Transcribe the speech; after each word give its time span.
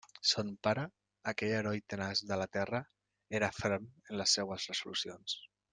Son 0.27 0.47
pare, 0.67 0.85
aquell 1.31 1.53
heroi 1.57 1.83
tenaç 1.95 2.23
de 2.31 2.39
la 2.43 2.49
terra, 2.59 2.79
era 3.41 3.53
ferm 3.61 3.87
en 3.91 4.21
les 4.23 4.35
seues 4.39 4.71
resolucions. 4.73 5.41